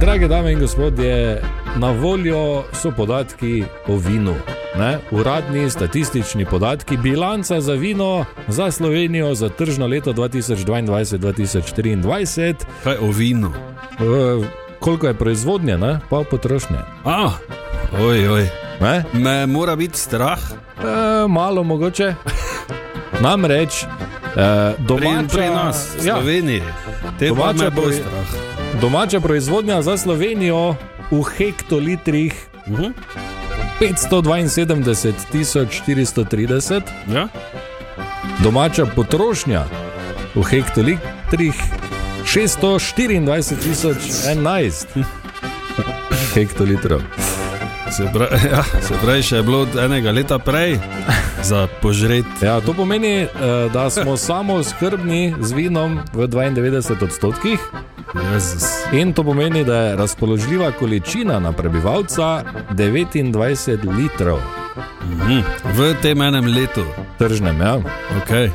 Drage 0.00 0.28
dame 0.28 0.52
in 0.52 0.60
gospodje, 0.60 1.40
na 1.76 1.90
voljo 1.90 2.62
so 2.72 2.90
podatki 2.90 3.64
o 3.86 3.98
vinu. 3.98 4.34
Ne? 4.74 4.98
Uradni 5.10 5.70
statistični 5.70 6.44
podatki, 6.44 6.96
bilanca 6.96 7.60
za 7.60 7.74
vino 7.74 8.24
za 8.48 8.70
Slovenijo 8.70 9.34
za 9.34 9.48
tržno 9.48 9.86
leto 9.86 10.12
2022-2023, 10.12 12.54
Kaj 12.84 12.96
o 12.96 13.08
vinu? 13.08 13.52
e, 13.92 13.94
koliko 14.80 15.06
je 15.06 15.14
proizvodnje, 15.14 15.78
ne? 15.78 16.00
pa 16.10 16.22
potrošnje. 16.22 16.78
A, 17.04 17.30
oj, 18.00 18.28
oj. 18.28 18.48
Ne? 18.80 19.04
Me 19.14 19.46
mora 19.46 19.76
biti 19.76 19.98
strah. 19.98 20.38
E, 20.40 20.44
malo 21.28 21.62
mogoče. 21.62 22.14
Namreč, 23.20 23.82
e, 23.82 23.86
Pri, 24.76 24.78
domača, 24.78 25.28
pri 25.28 25.46
nas, 25.46 25.94
v 25.94 25.98
ja, 26.02 26.14
Sloveniji. 26.14 26.62
Te 27.18 27.28
pa 27.28 27.34
Domača 27.34 27.58
me 27.60 27.70
bo 27.70 27.82
proi- 27.82 27.94
strah. 27.94 28.26
domača 28.80 29.20
proizvodnja 29.20 29.82
za 29.82 29.96
Slovenijo 29.96 30.74
v 31.12 31.22
hektolitrih 31.36 32.48
Uh 32.62 32.78
-huh. 32.78 32.92
572 33.80 35.12
tisoč 35.32 35.82
430, 35.86 36.82
ja? 37.12 37.28
domača 38.42 38.86
potrošnja 38.86 39.64
v 40.34 40.42
hektolitrih 40.42 41.54
624 42.24 43.56
tisoč 43.62 43.96
11 43.96 44.86
hektolitrov. 46.34 47.00
Se, 47.90 48.08
pravi, 48.12 48.48
ja, 48.50 48.62
se 48.62 48.94
pravi, 49.02 49.22
še 49.22 49.36
je 49.36 49.42
bilo 49.42 49.58
od 49.66 49.76
enega 49.76 50.10
leta 50.10 50.38
prej 50.38 50.78
za 51.42 51.66
požret. 51.82 52.26
Ja, 52.42 52.60
to 52.60 52.72
pomeni, 52.72 53.22
eh, 53.22 53.28
da 53.72 53.90
smo 53.90 54.16
samo 54.30 54.62
skrbni 54.62 55.34
z 55.40 55.52
vinom 55.52 55.98
v 56.14 56.28
92 56.28 57.04
odstotkih. 57.04 57.91
Jezus. 58.24 58.64
In 58.92 59.12
to 59.12 59.24
pomeni, 59.24 59.64
da 59.64 59.76
je 59.76 59.96
razpoložljiva 59.96 60.72
količina 60.72 61.38
na 61.40 61.52
prebivalca 61.52 62.44
29 62.70 63.78
litrov, 63.88 64.38
Mhm. 65.02 65.40
V 65.66 65.94
tem 66.02 66.22
enem 66.22 66.46
letu. 66.46 66.84
tržnem. 67.18 67.60
Ja. 67.60 67.78
Okay. 68.18 68.50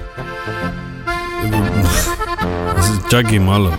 Čakaj 3.12 3.40
malo. 3.40 3.74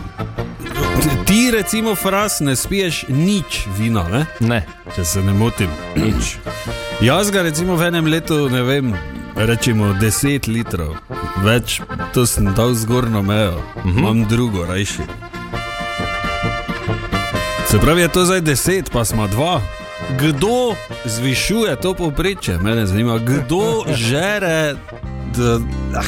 Ti, 1.27 1.51
recimo, 1.51 1.95
fras, 1.95 2.41
ne 2.41 2.57
spiješ 2.57 3.05
nič 3.09 3.67
vina, 3.79 4.09
ne? 4.09 4.27
Ne, 4.41 4.67
če 4.97 5.05
se 5.05 5.23
ne 5.23 5.33
motim. 5.33 5.69
nič. 5.97 6.37
Jaz 7.01 7.31
ga 7.31 7.43
recimo 7.43 7.77
v 7.77 7.83
enem 7.83 8.07
letu, 8.07 8.49
ne 8.49 8.63
vem, 8.63 8.95
rečemo 9.37 9.93
10 9.95 10.49
litrov, 10.49 10.97
več 11.45 11.81
to 12.13 12.27
sem 12.27 12.55
dal 12.55 12.75
zgornjo 12.75 13.23
mejo, 13.23 13.55
uh 13.55 13.85
-huh. 13.85 13.99
imam 13.99 14.25
drugo, 14.25 14.67
rajši. 14.67 15.03
Se 17.71 17.79
pravi, 17.79 18.01
je 18.01 18.09
to 18.09 18.25
zdaj 18.25 18.41
10, 18.41 18.83
pa 18.93 19.05
smo 19.05 19.27
dva. 19.27 19.61
Kdo 20.21 20.75
zvišuje 21.05 21.77
to 21.77 21.95
povprečje? 21.95 22.59
Mene 22.59 22.87
zanima, 22.87 23.19
kdo 23.19 23.85
žere. 23.93 24.75
Ah. 25.95 26.05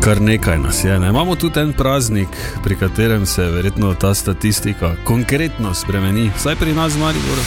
Kar 0.00 0.20
nekaj 0.20 0.58
nas 0.58 0.84
je. 0.84 0.98
Ne? 1.00 1.08
Imamo 1.08 1.34
tudi 1.34 1.60
en 1.60 1.72
praznik, 1.72 2.28
pri 2.64 2.76
katerem 2.76 3.26
se 3.26 3.42
verjetno 3.42 3.94
ta 3.94 4.14
statistika 4.14 4.92
konkretno 5.04 5.74
spremeni, 5.74 6.30
vsaj 6.36 6.56
pri 6.56 6.74
nas, 6.74 6.96
Mariboru. 6.98 7.42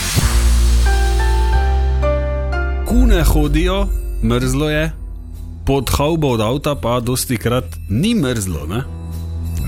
Kune 2.86 3.24
hodijo, 3.24 3.86
mrzlo 4.22 4.70
je, 4.70 4.92
pod 5.66 5.90
haubo 5.98 6.28
od 6.28 6.40
avta 6.40 6.74
pa 6.74 7.00
dosti 7.00 7.36
krat 7.36 7.64
ni 7.88 8.14
mrzlo. 8.14 8.66
Ne? 8.66 8.95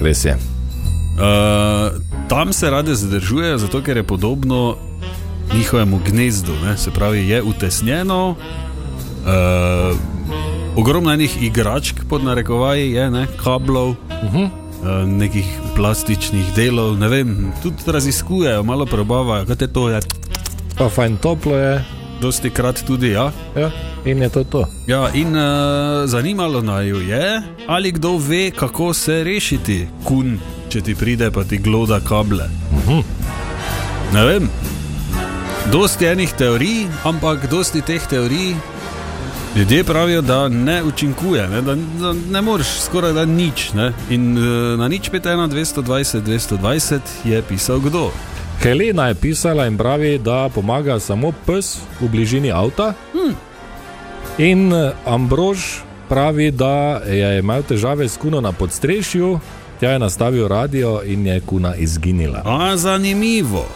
Res 0.00 0.24
je. 0.24 0.36
Uh, 1.18 1.98
tam 2.28 2.52
se 2.52 2.70
rade 2.70 2.94
zadržujejo, 2.94 3.58
zato 3.58 3.82
ker 3.82 3.96
je 3.96 4.02
podobno 4.02 4.76
njihovemu 5.54 6.00
gnezdu, 6.06 6.52
ne? 6.64 6.76
se 6.76 6.90
pravi, 6.90 7.28
je 7.28 7.42
utesnjeno. 7.42 8.28
Uh, 8.30 9.96
ogromno 10.76 11.12
enih 11.12 11.42
igračk, 11.42 11.96
pod 12.08 12.24
narekovaji, 12.24 12.92
je 12.92 13.10
ne, 13.10 13.26
kablov, 13.44 13.88
uh 13.88 13.96
-huh. 14.34 14.44
uh, 14.44 15.08
nekih 15.08 15.58
plastičnih 15.76 16.54
delov, 16.56 16.98
ne 16.98 17.08
vem, 17.08 17.52
tudi 17.62 17.82
raziskujejo, 17.86 18.62
malo 18.62 18.86
probavajo, 18.86 19.46
kaj 19.46 19.56
te 19.56 19.66
to 19.66 19.88
je. 19.88 20.00
Pa 20.78 20.88
fajn 20.88 21.16
toplo 21.16 21.56
je. 21.56 21.97
Dosti 22.20 22.50
krat 22.50 22.82
tudi, 22.87 23.10
ja. 23.10 23.32
Ja, 23.56 23.70
in 24.04 24.22
je 24.22 24.28
to 24.28 24.44
to. 24.44 24.64
Ja, 24.87 25.08
in 25.14 25.37
uh, 25.37 26.06
zanimalo 26.06 26.62
naj 26.62 26.88
jo 26.88 27.00
je, 27.00 27.42
ali 27.66 27.92
kdo 27.92 28.16
ve, 28.16 28.50
kako 28.50 28.92
se 28.94 29.25
rešiti, 29.25 29.87
kun, 30.04 30.38
če 30.68 30.80
ti 30.80 30.94
pride 30.94 31.30
pa 31.30 31.44
ti 31.44 31.58
gloda 31.58 32.00
kable. 32.00 32.50
Uh 32.72 32.88
-huh. 32.88 33.02
Ne 34.12 34.25
vem. 34.25 34.50
Dosti 35.72 36.06
enih 36.06 36.32
teorij, 36.32 36.87
ampak 37.04 37.50
dosti 37.50 37.80
teh 37.80 38.06
teorij 38.06 38.54
ljudje 39.56 39.84
pravijo, 39.84 40.22
da 40.22 40.48
ne 40.48 40.82
učinkuje, 40.82 41.48
ne, 41.48 41.62
da, 41.62 41.75
da 41.75 42.14
ne 42.30 42.42
moreš 42.42 42.66
skoraj 42.66 43.12
da 43.12 43.25
nič. 43.25 43.72
Ne. 43.72 43.92
In 44.10 44.38
uh, 44.38 44.78
na 44.78 44.88
nič 44.88 45.10
5, 45.10 45.48
220, 45.48 46.20
220 46.20 46.98
je 47.25 47.42
pisal 47.42 47.80
kdo. 47.80 48.10
Helena 48.62 49.08
je 49.08 49.14
pisala 49.14 49.66
in 49.66 49.78
pravi, 49.78 50.18
da 50.18 50.50
pomaga 50.54 51.00
samo 51.00 51.32
pes 51.46 51.78
v 52.00 52.08
bližini 52.08 52.52
avta. 52.52 52.92
Hmm. 53.12 53.34
In 54.38 54.72
eh, 54.72 54.92
Ambrož 55.06 55.58
pravi, 56.08 56.50
da 56.50 57.00
je 57.06 57.38
imel 57.38 57.62
težave 57.62 58.08
s 58.08 58.16
kuno 58.16 58.40
na 58.40 58.52
podstrešju, 58.52 59.38
tja 59.80 59.90
je 59.90 59.98
nastavil 59.98 60.48
radio 60.48 61.00
in 61.04 61.26
je 61.26 61.40
kuna 61.40 61.74
izginila. 61.74 62.42
A, 62.44 62.76
zanimivo. 62.76 63.66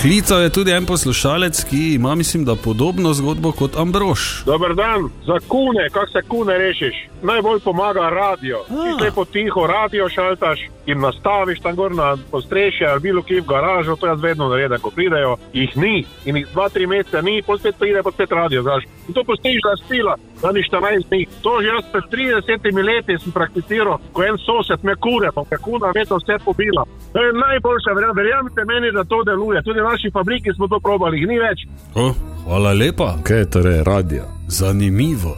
Klical 0.00 0.42
je 0.42 0.50
tudi 0.50 0.70
en 0.70 0.86
poslušalec, 0.86 1.64
ki 1.64 1.94
ima, 1.94 2.14
mislim, 2.14 2.44
da 2.44 2.54
podobno 2.54 3.14
zgodbo 3.14 3.52
kot 3.52 3.76
Ambrož. 3.76 4.20
Dober 4.46 4.74
dan, 4.74 5.10
za 5.26 5.38
kune, 5.48 5.90
kako 5.92 6.06
se 6.06 6.22
kune 6.28 6.58
rešiš? 6.58 7.08
Najbolj 7.22 7.60
pomaga 7.60 8.08
radio. 8.10 8.58
Ti 8.68 9.04
lepo 9.04 9.24
tiho 9.24 9.66
radio 9.66 10.08
šaltaš 10.08 10.60
in 10.86 11.00
nastaviš 11.00 11.60
tam 11.60 11.74
gor 11.76 11.94
na 11.94 12.16
postrešje 12.30 12.86
ali 12.86 13.00
bilo 13.00 13.22
kje 13.22 13.40
v 13.40 13.46
garažo, 13.46 13.96
to 13.96 14.06
jaz 14.06 14.20
vedno 14.20 14.48
naredim, 14.48 14.78
ko 14.78 14.90
pridejo. 14.90 15.36
Jih 15.52 15.76
ni 15.76 16.04
in 16.24 16.36
jih 16.36 16.46
dva, 16.52 16.68
tri 16.68 16.86
mesece 16.86 17.22
ni, 17.22 17.42
potem 17.42 17.58
spet 17.60 17.78
pride, 17.78 18.02
potem 18.02 18.14
spet 18.16 18.32
radio. 18.32 18.62
Znaš. 18.62 18.84
In 19.08 19.14
to 19.14 19.24
postiš 19.24 19.60
za 19.64 19.84
spila, 19.84 20.14
da 20.42 20.52
ni 20.52 20.62
14 20.62 21.08
dni. 21.08 21.26
To 21.42 21.62
že 21.62 21.68
jaz 21.68 21.84
pred 21.92 22.04
30 22.04 22.82
leti 22.84 23.18
sem 23.18 23.32
prakticiral, 23.32 23.98
ko 24.12 24.22
en 24.22 24.38
sosed 24.38 24.80
me 24.82 24.94
kure, 24.96 25.28
pa 25.34 25.42
me 25.50 25.56
kuna 25.56 25.92
me 25.94 26.04
to 26.04 26.16
vse 26.16 26.38
pobila. 26.44 26.84
To 27.12 27.18
je 27.18 27.32
najboljša, 27.32 27.90
verjam- 27.90 28.16
verjamete 28.16 28.64
meni, 28.64 28.92
da 28.92 29.04
to 29.04 29.22
deluje. 29.24 29.62
Tudi 29.62 29.80
v 29.80 29.84
naši 29.84 30.10
fabriki 30.10 30.54
smo 30.54 30.68
to 30.68 30.80
probali, 30.80 31.18
jih 31.18 31.28
ni 31.28 31.38
več. 31.38 31.58
O, 31.94 32.12
hvala 32.44 32.72
lepa. 32.72 33.14
Kaj 33.22 33.38
je 33.38 33.50
torej 33.50 33.82
radio? 33.84 34.22
Zanimivo. 34.48 35.34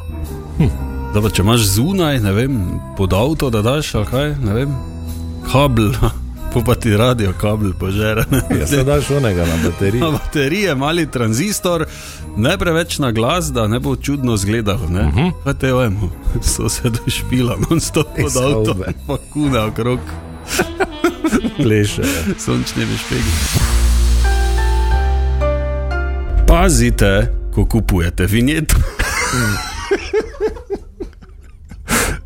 Hm. 0.59 1.00
Da 1.14 1.19
pa 1.19 1.31
če 1.31 1.43
imaš 1.43 1.64
zunaj, 1.75 2.21
ne 2.23 2.33
vem, 2.33 2.57
pod 2.97 3.14
avto, 3.19 3.49
da 3.50 3.62
daš 3.67 3.95
ali 3.99 4.07
kaj, 4.07 4.29
ne 4.45 4.52
vem, 4.55 4.75
kabel, 5.50 5.90
po 6.52 6.62
pa 6.67 6.76
ti 6.79 6.93
radio 6.97 7.33
kabel 7.40 7.73
požere. 7.79 8.25
Ja, 8.61 8.67
se 8.67 8.85
daš 8.87 9.11
onega 9.19 9.47
na 9.47 9.57
bateriji. 9.64 10.00
Na 10.00 10.11
baterije, 10.14 10.75
mali 10.75 11.07
tranzistor, 11.11 11.87
ne 12.37 12.55
preveč 12.59 12.99
na 13.02 13.11
glas, 13.12 13.50
da 13.52 13.67
ne 13.67 13.81
bo 13.81 13.97
čudno 13.97 14.35
izgledal. 14.35 14.76
Uh 14.76 14.90
-huh. 14.90 15.33
Kaj 15.45 15.55
te 15.55 15.73
vemo, 15.73 16.12
so 16.55 16.69
se 16.69 16.90
došpila, 16.90 17.56
non 17.71 17.80
stop 17.80 18.06
pod 18.17 18.37
avto, 18.45 18.76
pa 19.06 19.17
kune 19.32 19.61
okrog, 19.61 19.99
Pleše. 21.63 22.02
sončni 22.39 22.87
bešpegi. 22.87 23.32
Pazite, 26.47 27.32
ko 27.54 27.67
kupujete 27.67 28.26
vinjet. 28.26 28.75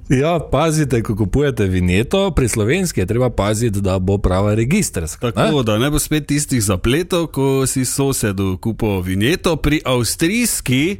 Ja, 0.08 0.38
pazite, 0.52 1.02
ko 1.02 1.16
kupujete 1.16 1.64
vinjeto, 1.64 2.30
pri 2.30 2.48
slovenski 2.48 3.00
je 3.00 3.06
treba 3.06 3.30
paziti, 3.30 3.80
da 3.80 3.98
bo 3.98 4.18
prava 4.18 4.54
registrska. 4.54 5.30
Tako 5.32 5.62
da 5.62 5.78
ne 5.78 5.90
bo 5.90 5.98
spet 5.98 6.26
tistih 6.26 6.62
zapletov, 6.62 7.26
ko 7.26 7.66
si 7.66 7.84
sosedu 7.84 8.58
kupil 8.60 9.00
vinjeto, 9.00 9.56
pri 9.56 9.80
avstrijski. 9.84 10.96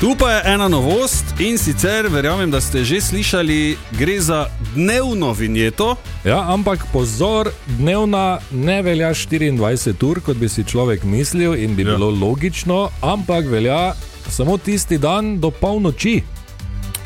Tu 0.00 0.16
pa 0.18 0.30
je 0.30 0.42
ena 0.44 0.68
novost 0.68 1.24
in 1.38 1.58
sicer 1.58 2.08
verjamem, 2.08 2.50
da 2.50 2.60
ste 2.60 2.84
že 2.84 3.00
slišali, 3.00 3.76
gre 3.98 4.20
za 4.20 4.46
dnevno 4.74 5.32
vinjeto. 5.32 5.96
Ja, 6.24 6.52
ampak 6.52 6.84
pozor, 6.92 7.50
dnevna 7.78 8.38
ne 8.50 8.82
velja 8.82 9.10
24 9.14 10.04
ur, 10.10 10.20
kot 10.20 10.36
bi 10.36 10.48
si 10.48 10.64
človek 10.64 11.04
mislil 11.04 11.54
in 11.54 11.76
bi 11.76 11.82
ja. 11.82 11.96
bilo 11.96 12.10
logično, 12.10 12.88
ampak 13.00 13.46
velja 13.46 13.92
samo 14.28 14.58
tisti 14.58 14.98
dan 14.98 15.38
do 15.40 15.50
polnoči, 15.50 16.22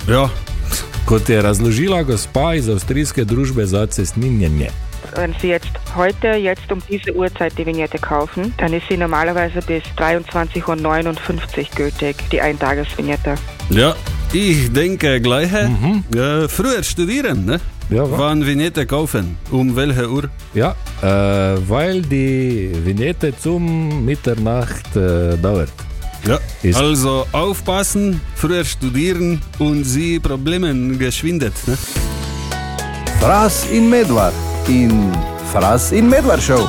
Ja, 0.08 0.28
kot 1.04 1.28
je 1.28 1.42
razložila 1.42 2.02
gospa 2.02 2.54
iz 2.54 2.68
avstrijske 2.68 3.24
družbe 3.24 3.66
za 3.66 3.86
cestninjenje. 3.86 4.70
Wenn 5.16 5.34
Sie 5.40 5.48
jetzt 5.48 5.78
heute, 5.96 6.28
jetzt 6.28 6.72
um 6.72 6.82
diese 6.90 7.12
Uhrzeit 7.12 7.52
die 7.58 7.66
Vignette 7.66 7.98
kaufen, 7.98 8.52
dann 8.58 8.72
ist 8.72 8.88
sie 8.88 8.96
normalerweise 8.96 9.60
bis 9.66 9.82
23.59 9.96 10.66
Uhr 10.68 11.76
gültig, 11.76 12.16
die 12.32 12.40
Eintagesvignette. 12.40 13.34
ja. 13.70 13.94
ich 14.32 14.72
denke 14.72 15.20
gleiche. 15.20 15.68
Mhm. 15.68 16.04
Ja, 16.14 16.48
früher 16.48 16.82
studieren, 16.82 17.44
ne? 17.44 17.60
Ja, 17.90 18.10
wa? 18.10 18.18
Wann 18.18 18.44
Vignette 18.46 18.86
kaufen? 18.86 19.36
Um 19.50 19.76
welche 19.76 20.10
Uhr? 20.10 20.24
Ja, 20.54 20.74
äh, 21.02 21.58
weil 21.68 22.02
die 22.02 22.70
Vignette 22.84 23.36
zum 23.38 24.04
Mitternacht 24.04 24.96
äh, 24.96 25.36
dauert. 25.36 25.72
Ja. 26.26 26.38
Ist- 26.62 26.78
Also 26.78 27.26
aufpassen, 27.32 28.20
früher 28.34 28.64
studieren 28.64 29.42
und 29.58 29.84
sie 29.84 30.18
Problemen 30.18 30.98
geschwindet. 30.98 31.52
Ne? 31.66 31.76
Fras 33.20 33.66
in 33.70 33.88
medvard 33.90 34.34
in 34.68 35.12
Fras 35.52 35.92
in 35.92 36.08
medvard 36.08 36.42
šel. 36.42 36.66